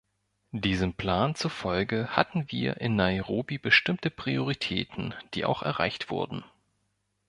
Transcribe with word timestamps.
Diesem 0.55 0.95
Plan 0.95 1.35
zufolge 1.35 2.07
hatten 2.09 2.51
wir 2.51 2.77
in 2.81 2.95
Nairobi 2.95 3.59
bestimmte 3.59 4.09
Prioritäten, 4.09 5.13
die 5.35 5.45
auch 5.45 5.61
erreicht 5.61 6.09
wurden. 6.09 6.43